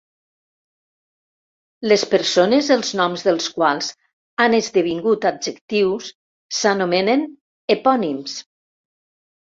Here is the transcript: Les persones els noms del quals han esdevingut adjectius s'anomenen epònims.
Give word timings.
Les 1.91 2.05
persones 2.13 2.71
els 2.77 2.91
noms 3.01 3.27
del 3.29 3.39
quals 3.59 3.93
han 4.47 4.59
esdevingut 4.63 5.31
adjectius 5.35 6.11
s'anomenen 6.63 7.33
epònims. 7.79 8.45